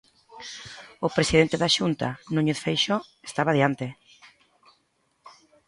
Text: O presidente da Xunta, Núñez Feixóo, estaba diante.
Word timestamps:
O 1.05 1.07
presidente 1.15 1.55
da 1.61 1.73
Xunta, 1.75 2.07
Núñez 2.35 2.59
Feixóo, 2.65 3.05
estaba 3.29 3.55
diante. 3.57 3.87